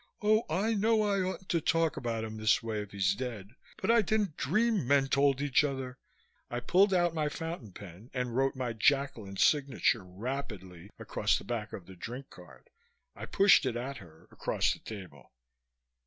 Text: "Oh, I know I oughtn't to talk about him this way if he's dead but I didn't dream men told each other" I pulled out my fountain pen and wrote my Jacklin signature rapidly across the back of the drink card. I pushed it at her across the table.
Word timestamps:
"Oh, 0.23 0.45
I 0.49 0.73
know 0.73 1.03
I 1.03 1.19
oughtn't 1.21 1.49
to 1.49 1.61
talk 1.61 1.95
about 1.95 2.23
him 2.23 2.37
this 2.37 2.63
way 2.63 2.81
if 2.81 2.91
he's 2.91 3.13
dead 3.13 3.49
but 3.77 3.91
I 3.91 4.01
didn't 4.01 4.35
dream 4.35 4.87
men 4.87 5.09
told 5.09 5.41
each 5.41 5.63
other" 5.63 5.99
I 6.49 6.59
pulled 6.59 6.91
out 6.91 7.13
my 7.13 7.29
fountain 7.29 7.71
pen 7.71 8.09
and 8.11 8.35
wrote 8.35 8.55
my 8.55 8.73
Jacklin 8.73 9.37
signature 9.37 10.03
rapidly 10.03 10.89
across 10.97 11.37
the 11.37 11.43
back 11.43 11.71
of 11.71 11.85
the 11.85 11.95
drink 11.95 12.31
card. 12.31 12.71
I 13.15 13.27
pushed 13.27 13.63
it 13.63 13.75
at 13.75 13.97
her 13.97 14.27
across 14.31 14.73
the 14.73 14.79
table. 14.79 15.33